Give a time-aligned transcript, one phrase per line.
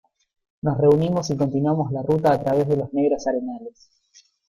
[0.63, 3.91] nos reunimos y continuamos la ruta a través de los negros arenales.